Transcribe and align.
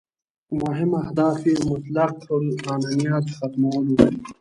مهم 0.61 0.91
اهداف 1.03 1.39
یې 1.49 1.55
مطلق 1.69 2.15
العنانیت 2.35 3.25
ختمول 3.37 3.85
وو. 3.95 4.07